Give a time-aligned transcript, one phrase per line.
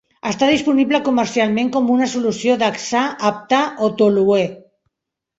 [0.27, 3.01] Està disponible comercialment com una solució en hexà,
[3.31, 3.59] heptà,
[3.89, 4.41] o toluè.